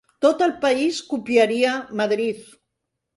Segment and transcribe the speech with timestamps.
[0.25, 2.49] Tot el país copiaria Madriz.